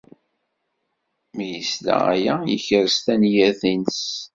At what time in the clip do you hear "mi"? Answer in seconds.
1.35-1.45